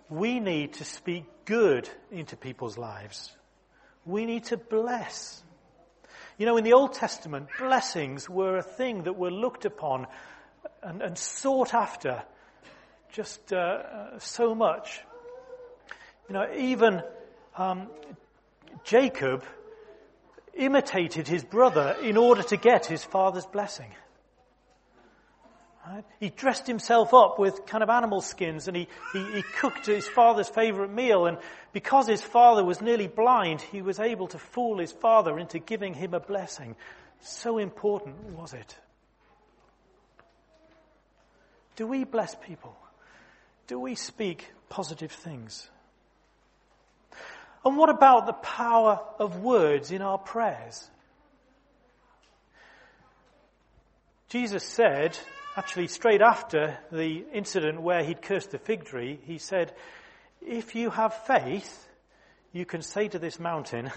We 0.09 0.39
need 0.39 0.73
to 0.73 0.85
speak 0.85 1.25
good 1.45 1.89
into 2.11 2.35
people's 2.35 2.77
lives. 2.77 3.35
We 4.05 4.25
need 4.25 4.45
to 4.45 4.57
bless. 4.57 5.43
You 6.37 6.45
know, 6.45 6.57
in 6.57 6.63
the 6.63 6.73
Old 6.73 6.93
Testament, 6.93 7.47
blessings 7.59 8.29
were 8.29 8.57
a 8.57 8.63
thing 8.63 9.03
that 9.03 9.13
were 9.13 9.31
looked 9.31 9.65
upon 9.65 10.07
and, 10.81 11.01
and 11.01 11.17
sought 11.17 11.73
after 11.73 12.23
just 13.11 13.53
uh, 13.53 14.19
so 14.19 14.55
much. 14.55 15.01
You 16.27 16.33
know, 16.33 16.47
even 16.55 17.01
um, 17.55 17.87
Jacob 18.83 19.43
imitated 20.53 21.27
his 21.27 21.43
brother 21.43 21.95
in 22.01 22.17
order 22.17 22.43
to 22.43 22.57
get 22.57 22.85
his 22.85 23.03
father's 23.03 23.45
blessing. 23.45 23.91
Right? 25.85 26.05
He 26.19 26.29
dressed 26.29 26.65
himself 26.65 27.13
up 27.13 27.39
with 27.39 27.65
kind 27.65 27.83
of 27.83 27.89
animal 27.89 28.21
skins 28.21 28.69
and 28.69 28.77
he, 28.77 28.87
he, 29.11 29.23
he 29.33 29.41
cooked 29.41 29.85
his 29.85 30.07
father's 30.07 30.47
favorite 30.47 30.91
meal. 30.91 31.25
And 31.25 31.37
because 31.73 32.07
his 32.07 32.21
father 32.21 32.63
was 32.63 32.81
nearly 32.81 33.07
blind, 33.07 33.61
he 33.61 33.81
was 33.81 33.99
able 33.99 34.27
to 34.27 34.37
fool 34.39 34.77
his 34.77 34.93
father 34.93 35.37
into 35.37 35.59
giving 35.59 35.93
him 35.93 36.13
a 36.13 36.21
blessing. 36.21 36.77
So 37.21 37.57
important 37.57 38.15
was 38.29 38.53
it. 38.53 38.77
Do 41.75 41.87
we 41.87 42.05
bless 42.05 42.35
people? 42.35 42.75
Do 43.67 43.79
we 43.79 43.95
speak 43.95 44.47
positive 44.69 45.11
things? 45.11 45.67
And 47.65 47.77
what 47.77 47.89
about 47.89 48.25
the 48.25 48.33
power 48.33 49.01
of 49.19 49.39
words 49.39 49.91
in 49.91 50.01
our 50.01 50.17
prayers? 50.17 50.89
Jesus 54.29 54.63
said, 54.63 55.17
actually 55.55 55.87
straight 55.87 56.21
after 56.21 56.77
the 56.91 57.23
incident 57.31 57.81
where 57.81 58.03
he'd 58.03 58.21
cursed 58.21 58.51
the 58.51 58.57
fig 58.57 58.85
tree, 58.85 59.19
he 59.25 59.37
said, 59.37 59.73
if 60.41 60.75
you 60.75 60.89
have 60.89 61.13
faith, 61.25 61.87
you 62.51 62.65
can 62.65 62.81
say 62.81 63.07
to 63.07 63.19
this 63.19 63.39
mountain, 63.39 63.91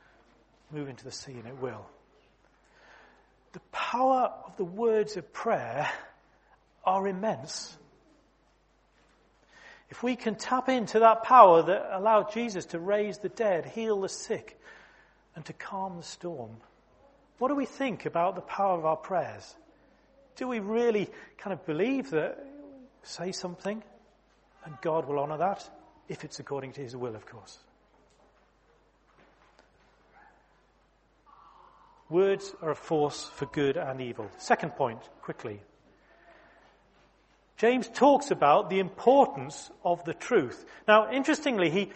move 0.72 0.88
into 0.88 1.04
the 1.04 1.12
sea 1.12 1.32
and 1.32 1.46
it 1.46 1.60
will. 1.60 1.86
The 3.52 3.60
power 3.72 4.32
of 4.46 4.56
the 4.56 4.64
words 4.64 5.16
of 5.16 5.32
prayer 5.32 5.90
are 6.84 7.06
immense. 7.06 7.76
If 9.90 10.02
we 10.02 10.14
can 10.14 10.36
tap 10.36 10.68
into 10.68 11.00
that 11.00 11.24
power 11.24 11.62
that 11.62 11.96
allowed 11.96 12.32
Jesus 12.32 12.66
to 12.66 12.78
raise 12.78 13.18
the 13.18 13.28
dead, 13.28 13.66
heal 13.66 14.00
the 14.00 14.08
sick, 14.08 14.60
and 15.34 15.44
to 15.46 15.52
calm 15.52 15.96
the 15.96 16.02
storm, 16.04 16.56
what 17.38 17.48
do 17.48 17.54
we 17.54 17.66
think 17.66 18.06
about 18.06 18.34
the 18.34 18.40
power 18.40 18.78
of 18.78 18.84
our 18.84 18.96
prayers? 18.96 19.56
Do 20.36 20.48
we 20.48 20.60
really 20.60 21.08
kind 21.38 21.52
of 21.52 21.64
believe 21.66 22.10
that 22.10 22.44
say 23.02 23.32
something 23.32 23.82
and 24.64 24.74
God 24.82 25.06
will 25.06 25.18
honor 25.18 25.38
that? 25.38 25.68
If 26.08 26.24
it's 26.24 26.40
according 26.40 26.72
to 26.72 26.80
his 26.80 26.96
will, 26.96 27.14
of 27.14 27.26
course. 27.26 27.58
Words 32.08 32.52
are 32.60 32.70
a 32.70 32.74
force 32.74 33.30
for 33.36 33.46
good 33.46 33.76
and 33.76 34.00
evil. 34.00 34.28
Second 34.38 34.70
point, 34.70 34.98
quickly. 35.22 35.60
James 37.56 37.88
talks 37.88 38.32
about 38.32 38.68
the 38.68 38.80
importance 38.80 39.70
of 39.84 40.02
the 40.04 40.14
truth. 40.14 40.64
Now, 40.88 41.12
interestingly, 41.12 41.70
he, 41.70 41.92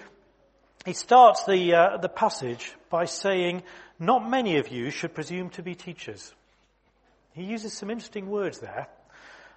he 0.85 0.93
starts 0.93 1.45
the, 1.47 1.75
uh, 1.75 1.97
the 1.97 2.09
passage 2.09 2.75
by 2.91 3.07
saying, 3.07 3.63
Not 3.99 4.29
many 4.29 4.59
of 4.59 4.69
you 4.69 4.91
should 4.91 5.15
presume 5.15 5.51
to 5.51 5.63
be 5.63 5.75
teachers. 5.75 6.33
He 7.35 7.45
uses 7.45 7.73
some 7.73 7.91
interesting 7.91 8.31
words 8.31 8.59
there. 8.61 8.89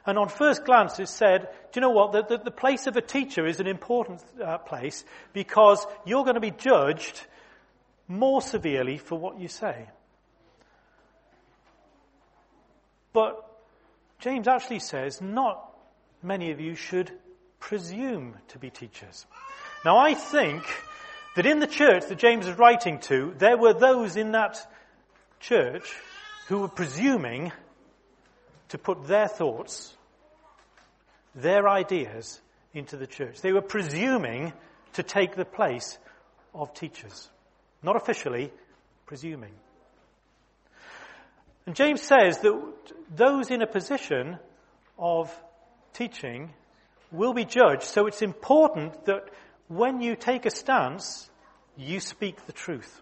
And 0.06 0.18
on 0.18 0.30
first 0.30 0.66
glance, 0.66 1.00
it 1.00 1.10
said, 1.10 1.50
Do 1.72 1.80
you 1.80 1.82
know 1.82 1.90
what? 1.90 2.12
The, 2.12 2.38
the, 2.38 2.44
the 2.46 2.52
place 2.52 2.88
of 2.88 2.96
a 2.96 3.02
teacher 3.02 3.46
is 3.46 3.60
an 3.60 3.68
important 3.68 4.24
uh, 4.44 4.58
place 4.58 5.04
because 5.34 5.86
you're 6.06 6.24
going 6.24 6.36
to 6.36 6.42
be 6.42 6.52
judged 6.52 7.22
more 8.08 8.42
severely 8.42 8.98
for 8.98 9.20
what 9.20 9.40
you 9.40 9.48
say. 9.48 9.88
But 13.14 13.44
James 14.20 14.48
actually 14.48 14.80
says, 14.80 15.22
not 15.22 15.74
many 16.24 16.52
of 16.52 16.60
you 16.60 16.76
should 16.76 17.12
presume 17.60 18.36
to 18.50 18.60
be 18.60 18.70
teachers. 18.70 19.26
Now 19.84 19.98
I 19.98 20.14
think 20.14 20.64
that 21.36 21.46
in 21.46 21.60
the 21.60 21.68
church 21.68 22.06
that 22.08 22.18
James 22.18 22.48
is 22.48 22.58
writing 22.58 23.00
to, 23.02 23.34
there 23.38 23.58
were 23.58 23.74
those 23.74 24.16
in 24.16 24.32
that 24.32 24.58
church 25.40 25.94
who 26.48 26.60
were 26.60 26.68
presuming 26.68 27.52
to 28.70 28.78
put 28.78 29.08
their 29.08 29.28
thoughts, 29.28 29.96
their 31.36 31.68
ideas 31.68 32.42
into 32.74 32.98
the 32.98 33.08
church. 33.08 33.42
They 33.42 33.54
were 33.54 33.62
presuming 33.62 34.54
to 34.94 35.04
take 35.04 35.36
the 35.36 35.46
place 35.46 35.98
of 36.54 36.74
teachers. 36.74 37.30
Not 37.84 37.96
officially, 37.96 38.52
presuming. 39.06 39.54
And 41.66 41.76
James 41.76 42.02
says 42.02 42.40
that 42.40 42.74
those 43.16 43.52
in 43.52 43.62
a 43.62 43.68
position 43.68 44.38
of 44.98 45.34
teaching 45.94 46.54
will 47.12 47.34
be 47.34 47.46
judged. 47.46 47.84
So 47.84 48.08
it's 48.08 48.22
important 48.22 49.06
that 49.06 49.30
when 49.68 50.02
you 50.02 50.16
take 50.16 50.46
a 50.46 50.50
stance, 50.50 51.30
you 51.76 52.00
speak 52.00 52.46
the 52.46 52.54
truth. 52.54 53.02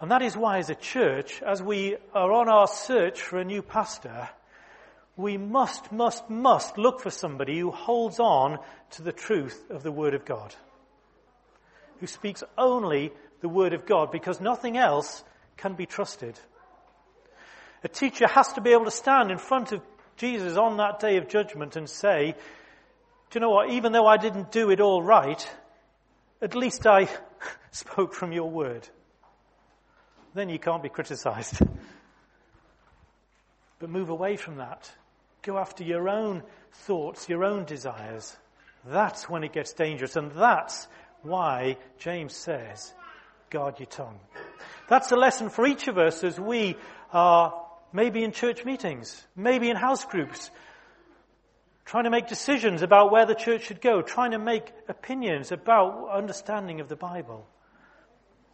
And 0.00 0.10
that 0.10 0.22
is 0.22 0.36
why 0.36 0.58
as 0.58 0.70
a 0.70 0.74
church, 0.74 1.42
as 1.42 1.62
we 1.62 1.96
are 2.14 2.32
on 2.32 2.48
our 2.48 2.66
search 2.66 3.20
for 3.20 3.38
a 3.38 3.44
new 3.44 3.62
pastor, 3.62 4.28
we 5.20 5.36
must, 5.36 5.92
must, 5.92 6.28
must 6.28 6.78
look 6.78 7.00
for 7.00 7.10
somebody 7.10 7.58
who 7.58 7.70
holds 7.70 8.18
on 8.18 8.58
to 8.92 9.02
the 9.02 9.12
truth 9.12 9.70
of 9.70 9.82
the 9.82 9.92
Word 9.92 10.14
of 10.14 10.24
God. 10.24 10.54
Who 12.00 12.06
speaks 12.06 12.42
only 12.56 13.12
the 13.40 13.48
Word 13.48 13.72
of 13.72 13.86
God 13.86 14.10
because 14.10 14.40
nothing 14.40 14.76
else 14.76 15.22
can 15.56 15.74
be 15.74 15.86
trusted. 15.86 16.38
A 17.84 17.88
teacher 17.88 18.26
has 18.26 18.52
to 18.54 18.60
be 18.60 18.72
able 18.72 18.86
to 18.86 18.90
stand 18.90 19.30
in 19.30 19.38
front 19.38 19.72
of 19.72 19.82
Jesus 20.16 20.56
on 20.56 20.78
that 20.78 21.00
day 21.00 21.16
of 21.16 21.28
judgment 21.28 21.76
and 21.76 21.88
say, 21.88 22.34
do 23.30 23.38
you 23.38 23.40
know 23.40 23.50
what? 23.50 23.70
Even 23.70 23.92
though 23.92 24.06
I 24.06 24.16
didn't 24.16 24.50
do 24.50 24.70
it 24.70 24.80
all 24.80 25.02
right, 25.02 25.48
at 26.42 26.54
least 26.54 26.86
I 26.86 27.08
spoke 27.70 28.12
from 28.12 28.32
your 28.32 28.50
word. 28.50 28.88
Then 30.34 30.48
you 30.48 30.58
can't 30.58 30.82
be 30.82 30.88
criticized. 30.88 31.58
But 33.78 33.88
move 33.88 34.10
away 34.10 34.36
from 34.36 34.56
that. 34.56 34.90
Go 35.42 35.58
after 35.58 35.84
your 35.84 36.08
own 36.08 36.42
thoughts, 36.72 37.28
your 37.28 37.44
own 37.44 37.64
desires. 37.64 38.36
That's 38.84 39.28
when 39.28 39.44
it 39.44 39.52
gets 39.52 39.72
dangerous. 39.72 40.16
And 40.16 40.32
that's 40.32 40.88
why 41.22 41.76
James 41.98 42.34
says, 42.34 42.92
guard 43.50 43.78
your 43.78 43.86
tongue. 43.86 44.20
That's 44.88 45.12
a 45.12 45.16
lesson 45.16 45.50
for 45.50 45.66
each 45.66 45.88
of 45.88 45.98
us 45.98 46.24
as 46.24 46.38
we 46.38 46.76
are 47.12 47.66
maybe 47.92 48.22
in 48.22 48.32
church 48.32 48.64
meetings, 48.64 49.26
maybe 49.36 49.70
in 49.70 49.76
house 49.76 50.04
groups, 50.04 50.50
trying 51.84 52.04
to 52.04 52.10
make 52.10 52.28
decisions 52.28 52.82
about 52.82 53.10
where 53.10 53.26
the 53.26 53.34
church 53.34 53.66
should 53.66 53.80
go, 53.80 54.02
trying 54.02 54.30
to 54.32 54.38
make 54.38 54.72
opinions 54.88 55.52
about 55.52 56.10
understanding 56.10 56.80
of 56.80 56.88
the 56.88 56.96
Bible. 56.96 57.46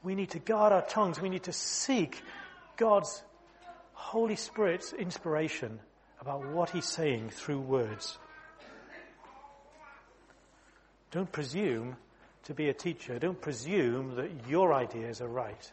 We 0.03 0.15
need 0.15 0.31
to 0.31 0.39
guard 0.39 0.73
our 0.73 0.83
tongues. 0.83 1.21
We 1.21 1.29
need 1.29 1.45
to 1.45 1.53
seek 1.53 2.23
God's 2.77 3.23
Holy 3.93 4.37
Spirit's 4.37 4.93
inspiration 4.93 5.81
about 6.27 6.45
what 6.49 6.71
He's 6.71 6.87
saying 6.87 7.31
through 7.31 7.61
words. 7.61 8.19
Don't 11.13 11.31
presume 11.31 11.97
to 12.45 12.53
be 12.53 12.69
a 12.69 12.75
teacher. 12.75 13.21
Don't 13.21 13.41
presume 13.41 14.17
that 14.17 14.49
your 14.49 14.75
ideas 14.75 15.21
are 15.21 15.29
right. 15.29 15.73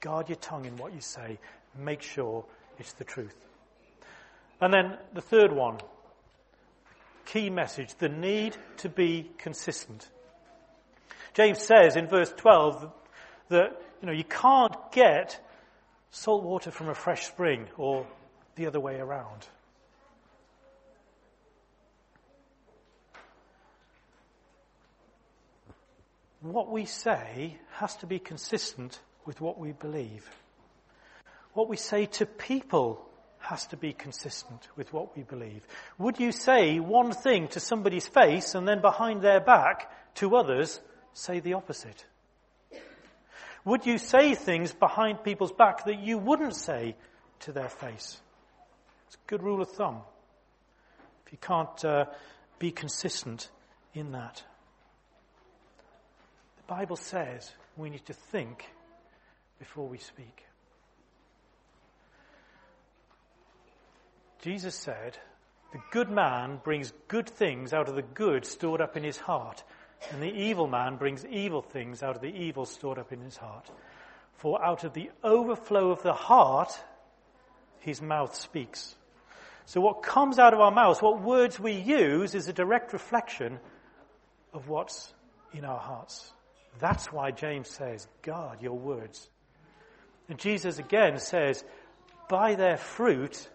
Guard 0.00 0.30
your 0.30 0.36
tongue 0.36 0.64
in 0.64 0.78
what 0.78 0.94
you 0.94 1.00
say 1.02 1.38
make 1.78 2.00
sure 2.00 2.46
it's 2.78 2.94
the 2.94 3.04
truth. 3.04 3.36
And 4.62 4.72
then 4.72 4.96
the 5.12 5.20
third 5.20 5.52
one, 5.52 5.76
key 7.26 7.50
message, 7.50 7.94
the 7.98 8.08
need 8.08 8.56
to 8.78 8.88
be 8.88 9.30
consistent. 9.36 10.08
James 11.34 11.58
says 11.58 11.96
in 11.96 12.06
verse 12.06 12.32
12 12.34 12.90
that, 13.50 13.82
you 14.00 14.06
know, 14.06 14.12
you 14.14 14.24
can't 14.24 14.74
get 14.90 15.38
salt 16.12 16.44
water 16.44 16.70
from 16.70 16.88
a 16.88 16.94
fresh 16.94 17.26
spring 17.26 17.66
or 17.76 18.06
the 18.56 18.66
other 18.66 18.80
way 18.80 18.98
around. 18.98 19.46
what 26.44 26.70
we 26.70 26.84
say 26.84 27.56
has 27.72 27.96
to 27.96 28.06
be 28.06 28.18
consistent 28.18 29.00
with 29.24 29.40
what 29.40 29.58
we 29.58 29.72
believe. 29.72 30.28
What 31.54 31.68
we 31.68 31.76
say 31.76 32.06
to 32.06 32.26
people 32.26 33.08
has 33.38 33.66
to 33.68 33.76
be 33.76 33.92
consistent 33.92 34.68
with 34.76 34.92
what 34.92 35.16
we 35.16 35.22
believe. 35.22 35.66
Would 35.98 36.20
you 36.20 36.32
say 36.32 36.80
one 36.80 37.12
thing 37.12 37.48
to 37.48 37.60
somebody's 37.60 38.06
face 38.06 38.54
and 38.54 38.68
then 38.68 38.80
behind 38.80 39.22
their 39.22 39.40
back 39.40 39.90
to 40.16 40.36
others 40.36 40.80
say 41.14 41.40
the 41.40 41.54
opposite? 41.54 42.04
Would 43.64 43.86
you 43.86 43.96
say 43.96 44.34
things 44.34 44.72
behind 44.74 45.24
people's 45.24 45.52
back 45.52 45.86
that 45.86 46.00
you 46.00 46.18
wouldn't 46.18 46.56
say 46.56 46.96
to 47.40 47.52
their 47.52 47.68
face? 47.68 48.20
It's 49.14 49.22
a 49.22 49.28
good 49.28 49.44
rule 49.44 49.62
of 49.62 49.70
thumb. 49.70 50.00
If 51.24 51.32
you 51.32 51.38
can't 51.40 51.84
uh, 51.84 52.06
be 52.58 52.72
consistent 52.72 53.48
in 53.94 54.10
that. 54.10 54.42
The 56.56 56.74
Bible 56.74 56.96
says 56.96 57.52
we 57.76 57.90
need 57.90 58.04
to 58.06 58.12
think 58.12 58.64
before 59.60 59.86
we 59.86 59.98
speak. 59.98 60.46
Jesus 64.42 64.74
said, 64.74 65.16
The 65.72 65.80
good 65.92 66.10
man 66.10 66.58
brings 66.64 66.92
good 67.06 67.28
things 67.28 67.72
out 67.72 67.88
of 67.88 67.94
the 67.94 68.02
good 68.02 68.44
stored 68.44 68.80
up 68.80 68.96
in 68.96 69.04
his 69.04 69.18
heart, 69.18 69.62
and 70.10 70.20
the 70.20 70.34
evil 70.34 70.66
man 70.66 70.96
brings 70.96 71.24
evil 71.26 71.62
things 71.62 72.02
out 72.02 72.16
of 72.16 72.20
the 72.20 72.34
evil 72.34 72.66
stored 72.66 72.98
up 72.98 73.12
in 73.12 73.20
his 73.20 73.36
heart. 73.36 73.70
For 74.38 74.60
out 74.60 74.82
of 74.82 74.92
the 74.92 75.12
overflow 75.22 75.92
of 75.92 76.02
the 76.02 76.14
heart, 76.14 76.76
his 77.78 78.02
mouth 78.02 78.34
speaks. 78.34 78.96
So 79.66 79.80
what 79.80 80.02
comes 80.02 80.38
out 80.38 80.52
of 80.52 80.60
our 80.60 80.70
mouths, 80.70 81.00
what 81.00 81.22
words 81.22 81.58
we 81.58 81.72
use, 81.72 82.34
is 82.34 82.48
a 82.48 82.52
direct 82.52 82.92
reflection 82.92 83.58
of 84.52 84.68
what's 84.68 85.12
in 85.52 85.64
our 85.64 85.78
hearts. 85.78 86.32
That's 86.80 87.12
why 87.12 87.30
James 87.30 87.68
says, 87.68 88.06
guard 88.22 88.60
your 88.60 88.78
words. 88.78 89.28
And 90.28 90.38
Jesus 90.38 90.78
again 90.78 91.18
says, 91.18 91.64
by 92.28 92.54
their 92.54 92.76
fruit 92.76 93.48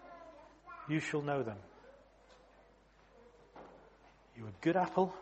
you 0.88 1.00
shall 1.00 1.22
know 1.22 1.44
them. 1.44 1.58
You 4.38 4.46
a 4.46 4.64
good 4.64 4.78
apple 4.78 5.14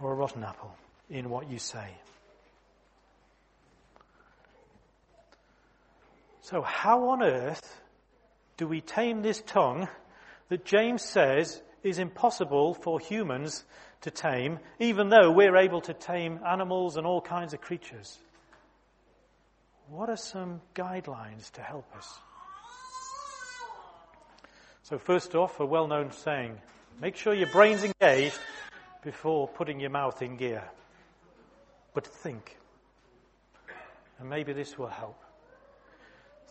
or 0.00 0.12
a 0.12 0.14
rotten 0.14 0.42
apple 0.44 0.74
in 1.08 1.30
what 1.30 1.48
you 1.50 1.58
say. 1.58 1.88
So 6.42 6.60
how 6.62 7.08
on 7.08 7.22
earth 7.22 7.80
do 8.56 8.66
we 8.66 8.80
tame 8.80 9.22
this 9.22 9.42
tongue 9.42 9.88
that 10.48 10.64
James 10.64 11.02
says 11.02 11.62
is 11.82 11.98
impossible 11.98 12.74
for 12.74 12.98
humans 12.98 13.64
to 14.02 14.10
tame, 14.10 14.58
even 14.78 15.08
though 15.08 15.30
we're 15.30 15.56
able 15.56 15.80
to 15.82 15.94
tame 15.94 16.40
animals 16.46 16.96
and 16.96 17.06
all 17.06 17.20
kinds 17.20 17.54
of 17.54 17.60
creatures? 17.60 18.18
What 19.88 20.08
are 20.08 20.16
some 20.16 20.60
guidelines 20.74 21.50
to 21.52 21.60
help 21.60 21.86
us? 21.96 22.18
So 24.82 24.98
first 24.98 25.34
off, 25.34 25.60
a 25.60 25.66
well-known 25.66 26.12
saying, 26.12 26.58
make 27.00 27.16
sure 27.16 27.34
your 27.34 27.50
brain's 27.50 27.84
engaged 27.84 28.38
before 29.02 29.48
putting 29.48 29.80
your 29.80 29.90
mouth 29.90 30.22
in 30.22 30.36
gear. 30.36 30.62
But 31.92 32.06
think. 32.06 32.56
And 34.18 34.28
maybe 34.30 34.52
this 34.52 34.78
will 34.78 34.86
help. 34.86 35.20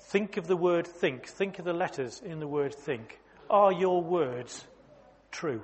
Think 0.10 0.38
of 0.38 0.46
the 0.46 0.56
word 0.56 0.86
think. 0.86 1.28
Think 1.28 1.58
of 1.58 1.66
the 1.66 1.74
letters 1.74 2.22
in 2.24 2.40
the 2.40 2.48
word 2.48 2.76
think. 2.76 3.20
Are 3.50 3.72
your 3.72 4.04
words 4.04 4.64
true? 5.32 5.64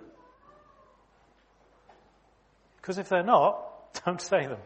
Because 2.78 2.98
if 2.98 3.08
they're 3.08 3.24
not, 3.24 4.04
don't 4.06 4.20
say 4.20 4.48
them. 4.48 4.60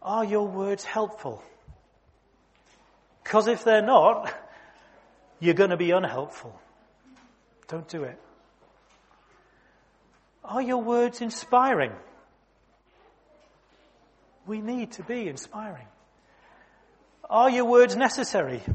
Are 0.00 0.24
your 0.24 0.46
words 0.46 0.84
helpful? 0.84 1.42
Because 3.24 3.48
if 3.48 3.64
they're 3.64 3.84
not, 3.84 4.32
you're 5.40 5.54
going 5.54 5.70
to 5.70 5.76
be 5.76 5.90
unhelpful. 5.90 6.56
Don't 7.66 7.88
do 7.88 8.04
it. 8.04 8.18
Are 10.44 10.62
your 10.62 10.80
words 10.80 11.20
inspiring? 11.20 11.92
We 14.46 14.62
need 14.62 14.92
to 14.92 15.02
be 15.02 15.28
inspiring. 15.28 15.86
Are 17.28 17.50
your 17.50 17.66
words 17.66 17.94
necessary? 17.96 18.62
Do 18.66 18.74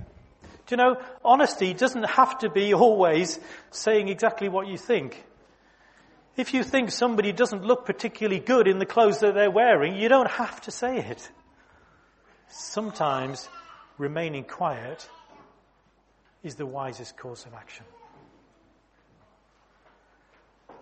you 0.70 0.78
know, 0.78 1.02
honesty 1.26 1.74
doesn't 1.74 2.04
have 2.04 2.39
to 2.39 2.50
be 2.50 2.74
always 2.74 3.39
saying 3.72 4.08
exactly 4.08 4.50
what 4.50 4.68
you 4.68 4.78
think. 4.78 5.24
If 6.36 6.54
you 6.54 6.63
think 6.63 6.92
somebody 6.92 7.32
doesn't 7.32 7.63
look 7.63 7.86
particularly 7.86 8.39
good 8.39 8.68
in 8.68 8.80
the 8.80 8.86
clothes 8.86 9.20
that 9.20 9.36
they're 9.36 9.52
wearing, 9.52 9.96
you 9.96 10.10
don't 10.10 10.30
have 10.30 10.62
to 10.62 10.72
say 10.72 10.98
it. 10.98 11.30
Sometimes 12.48 13.48
remaining 13.98 14.44
quiet 14.44 15.08
is 16.44 16.56
the 16.56 16.66
wisest 16.66 17.18
course 17.18 17.46
of 17.46 17.54
action. 17.54 17.86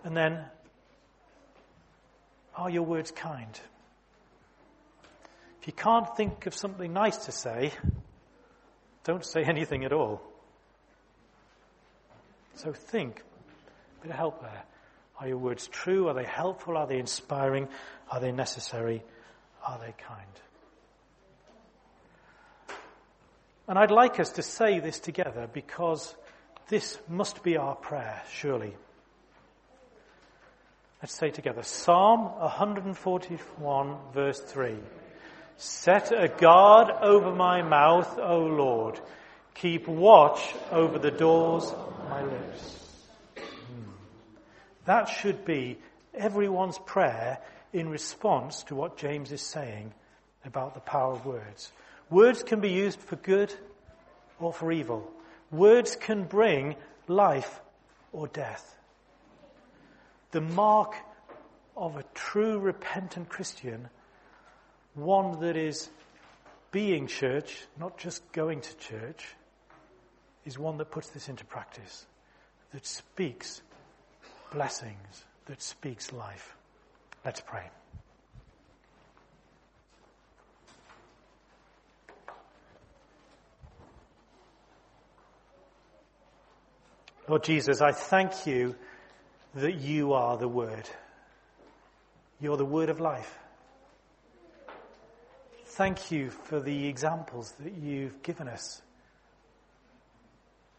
And 0.04 0.16
then, 0.16 0.44
are 2.56 2.70
your 2.70 2.82
words 2.82 3.10
kind? 3.10 3.60
If 5.62 5.68
you 5.68 5.74
can't 5.74 6.16
think 6.16 6.46
of 6.46 6.56
something 6.56 6.92
nice 6.92 7.26
to 7.26 7.32
say, 7.32 7.72
don't 9.04 9.24
say 9.24 9.44
anything 9.46 9.84
at 9.84 9.92
all. 9.92 10.20
So 12.56 12.72
think. 12.72 13.20
A 13.20 14.02
bit 14.02 14.10
of 14.10 14.16
help 14.16 14.42
there. 14.42 14.64
Are 15.20 15.28
your 15.28 15.38
words 15.38 15.68
true? 15.68 16.08
Are 16.08 16.14
they 16.14 16.24
helpful? 16.24 16.76
Are 16.76 16.88
they 16.88 16.98
inspiring? 16.98 17.68
Are 18.10 18.18
they 18.18 18.32
necessary? 18.32 19.04
Are 19.64 19.78
they 19.78 19.94
kind? 20.04 20.26
And 23.68 23.78
I'd 23.78 23.92
like 23.92 24.18
us 24.18 24.30
to 24.30 24.42
say 24.42 24.80
this 24.80 24.98
together 24.98 25.48
because 25.52 26.12
this 26.66 26.98
must 27.08 27.44
be 27.44 27.56
our 27.56 27.76
prayer, 27.76 28.20
surely. 28.32 28.74
Let's 31.00 31.14
say 31.14 31.30
together 31.30 31.62
Psalm 31.62 32.22
141, 32.40 33.96
verse 34.12 34.40
3. 34.40 34.74
Set 35.56 36.12
a 36.12 36.28
guard 36.28 36.90
over 36.90 37.34
my 37.34 37.62
mouth, 37.62 38.18
O 38.18 38.40
Lord. 38.40 39.00
Keep 39.54 39.86
watch 39.88 40.54
over 40.70 40.98
the 40.98 41.10
doors 41.10 41.64
of 41.64 42.08
my 42.08 42.22
lips. 42.22 42.78
Hmm. 43.36 43.90
That 44.86 45.08
should 45.08 45.44
be 45.44 45.78
everyone's 46.14 46.78
prayer 46.78 47.38
in 47.72 47.88
response 47.88 48.64
to 48.64 48.74
what 48.74 48.96
James 48.96 49.32
is 49.32 49.42
saying 49.42 49.92
about 50.44 50.74
the 50.74 50.80
power 50.80 51.12
of 51.12 51.24
words. 51.24 51.72
Words 52.10 52.42
can 52.42 52.60
be 52.60 52.70
used 52.70 53.00
for 53.00 53.16
good 53.16 53.52
or 54.40 54.52
for 54.52 54.72
evil. 54.72 55.10
Words 55.50 55.96
can 55.96 56.24
bring 56.24 56.76
life 57.08 57.60
or 58.12 58.26
death. 58.26 58.76
The 60.32 60.40
mark 60.40 60.94
of 61.76 61.96
a 61.96 62.04
true 62.14 62.58
repentant 62.58 63.28
Christian, 63.28 63.88
one 64.94 65.40
that 65.40 65.56
is 65.56 65.88
being 66.70 67.06
church, 67.06 67.58
not 67.78 67.98
just 67.98 68.30
going 68.32 68.60
to 68.60 68.76
church, 68.76 69.26
is 70.44 70.58
one 70.58 70.78
that 70.78 70.90
puts 70.90 71.10
this 71.10 71.28
into 71.28 71.44
practice, 71.44 72.06
that 72.72 72.86
speaks 72.86 73.62
blessings, 74.52 75.24
that 75.46 75.62
speaks 75.62 76.12
life. 76.12 76.56
Let's 77.24 77.40
pray. 77.40 77.70
Lord 87.28 87.44
Jesus, 87.44 87.80
I 87.80 87.92
thank 87.92 88.46
you 88.46 88.74
that 89.54 89.76
you 89.76 90.12
are 90.12 90.36
the 90.36 90.48
Word. 90.48 90.88
You're 92.40 92.56
the 92.56 92.64
Word 92.64 92.88
of 92.88 93.00
life. 93.00 93.38
Thank 95.76 96.10
you 96.10 96.28
for 96.28 96.60
the 96.60 96.86
examples 96.86 97.54
that 97.60 97.72
you've 97.72 98.22
given 98.22 98.46
us. 98.46 98.82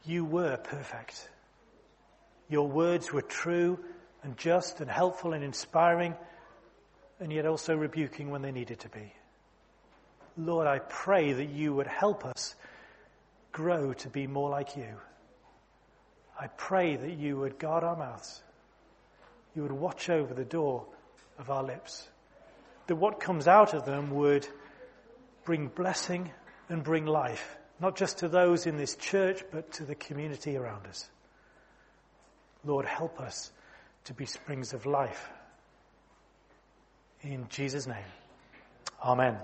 You 0.06 0.23
were 0.23 0.56
perfect. 0.58 1.29
Your 2.47 2.67
words 2.67 3.12
were 3.12 3.23
true 3.23 3.79
and 4.21 4.38
just 4.38 4.82
and 4.82 4.91
helpful 4.91 5.34
and 5.34 5.43
inspiring, 5.43 6.13
and 7.19 7.34
yet 7.34 7.47
also 7.47 7.75
rebuking 7.75 8.29
when 8.29 8.43
they 8.43 8.51
needed 8.51 8.82
to 8.82 8.89
be. 8.89 9.12
Lord, 10.38 10.67
I 10.67 10.77
pray 10.77 11.34
that 11.34 11.49
you 11.49 11.73
would 11.73 11.88
help 11.88 12.23
us 12.23 12.53
grow 13.51 13.93
to 13.93 14.10
be 14.10 14.27
more 14.27 14.51
like 14.51 14.77
you. 14.77 14.95
I 16.39 16.45
pray 16.56 16.97
that 16.97 17.13
you 17.13 17.39
would 17.39 17.58
guard 17.58 17.84
our 17.84 17.95
mouths. 17.95 18.43
You 19.56 19.63
would 19.63 19.71
watch 19.71 20.12
over 20.12 20.36
the 20.36 20.45
door 20.45 20.86
of 21.39 21.49
our 21.49 21.63
lips. 21.63 22.08
That 22.86 22.97
what 22.97 23.19
comes 23.19 23.47
out 23.47 23.73
of 23.73 23.86
them 23.86 24.12
would 24.12 24.47
bring 25.45 25.67
blessing 25.67 26.32
and 26.69 26.84
bring 26.84 27.06
life, 27.06 27.58
not 27.79 27.95
just 27.95 28.19
to 28.19 28.27
those 28.27 28.65
in 28.65 28.77
this 28.77 28.95
church, 28.95 29.43
but 29.51 29.71
to 29.73 29.84
the 29.84 29.95
community 29.95 30.58
around 30.58 30.88
us. 30.88 31.10
Lord, 32.65 32.86
help 32.86 33.19
us 33.19 33.51
to 34.06 34.13
be 34.13 34.25
springs 34.25 34.73
of 34.73 34.86
life 34.86 35.29
In 37.23 37.47
Jesus' 37.49 37.88
name. 37.88 38.12
Amen. 39.01 39.38